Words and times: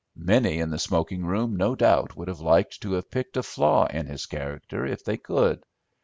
Many 0.17 0.57
in 0.57 0.71
the 0.71 0.79
smoking 0.79 1.27
room 1.27 1.55
no 1.57 1.75
doubt 1.75 2.15
would 2.15 2.27
have 2.27 2.39
liked 2.39 2.81
to 2.81 2.93
have 2.93 3.11
picked 3.11 3.37
a 3.37 3.43
flaw 3.43 3.85
in 3.85 4.07
his 4.07 4.25
character 4.25 4.83
if 4.83 5.05
they 5.05 5.17
could. 5.17 5.63